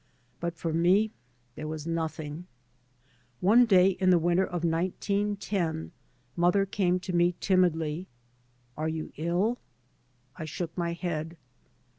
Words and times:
But 0.39 0.55
for 0.57 0.73
me— 0.73 1.11
there 1.55 1.67
was 1.67 1.85
nothing. 1.85 2.47
One 3.39 3.65
day 3.67 3.89
in 3.89 4.09
the 4.09 4.17
winter 4.17 4.43
of 4.45 4.63
1910 4.63 5.91
mother 6.35 6.65
came 6.65 6.99
to 6.99 7.13
me 7.13 7.33
to 7.33 7.35
say 7.35 7.39
timidly, 7.53 8.07
"Are 8.75 8.89
you 8.89 9.11
ill?" 9.17 9.57
■ 10.35 10.41
I 10.41 10.45
shook 10.45 10.75
my 10.75 10.93
head. 10.93 11.37